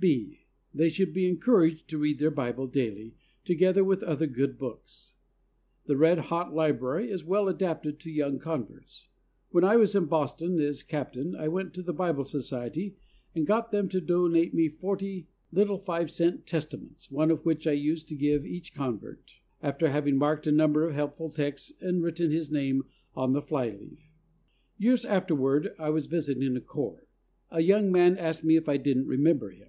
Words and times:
(b.) 0.00 0.40
They 0.74 0.90
should 0.90 1.14
be 1.14 1.26
encouraged 1.26 1.88
to 1.88 1.96
read 1.96 2.18
their 2.18 2.30
Bible 2.30 2.66
daily, 2.66 3.14
together 3.42 3.82
with 3.82 4.02
other 4.02 4.26
good 4.26 4.58
books. 4.58 5.14
The 5.86 5.96
Red 5.96 6.18
Hot 6.18 6.52
Library 6.54 7.10
is 7.10 7.24
well 7.24 7.48
adapted 7.48 7.98
to 8.00 8.10
young 8.12 8.38
converts. 8.38 9.08
When 9.48 9.64
I 9.64 9.76
was 9.76 9.94
in 9.94 10.04
Boston 10.04 10.60
as 10.60 10.82
Captain 10.82 11.34
I 11.34 11.48
went 11.48 11.72
to 11.74 11.82
the 11.82 11.94
Bible 11.94 12.24
Society 12.24 12.96
and 13.34 13.46
got 13.46 13.70
them 13.70 13.88
to 13.90 14.00
donate 14.02 14.52
me 14.52 14.68
forty 14.68 15.26
little 15.50 15.78
five 15.78 16.10
cent 16.10 16.46
Testaments, 16.46 17.10
one 17.10 17.30
of 17.30 17.46
which 17.46 17.66
I 17.66 17.72
used 17.72 18.06
to 18.10 18.14
give 18.14 18.44
each 18.44 18.74
convert, 18.74 19.32
after 19.62 19.88
having 19.88 20.18
marked 20.18 20.46
a 20.46 20.52
number 20.52 20.84
of 20.86 20.92
helpful 20.92 21.30
texts 21.30 21.72
and 21.80 22.02
written 22.02 22.30
his 22.30 22.50
name 22.50 22.84
on 23.14 23.32
the 23.32 23.40
KEEPING 23.40 23.44
THE 23.44 23.48
FLOCK. 23.48 23.60
121 23.62 23.96
fly 23.96 23.96
leaf. 23.96 24.10
Years 24.76 25.04
afterward 25.06 25.74
I 25.78 25.88
was 25.88 26.04
visiting 26.04 26.54
a 26.54 26.60
corps. 26.60 27.06
A 27.50 27.62
young 27.62 27.90
man 27.90 28.18
asked 28.18 28.44
me 28.44 28.56
if 28.56 28.68
I 28.68 28.76
didn't 28.76 29.06
remember 29.06 29.48
him. 29.48 29.68